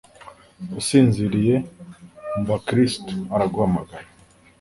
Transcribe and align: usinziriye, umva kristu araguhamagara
usinziriye, 0.79 1.55
umva 2.35 2.55
kristu 2.67 3.11
araguhamagara 3.35 4.07